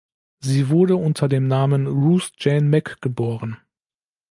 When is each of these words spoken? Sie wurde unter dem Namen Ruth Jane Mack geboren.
Sie 0.39 0.69
wurde 0.69 0.95
unter 0.95 1.27
dem 1.29 1.47
Namen 1.47 1.85
Ruth 1.85 2.31
Jane 2.39 2.67
Mack 2.67 3.01
geboren. 3.01 3.57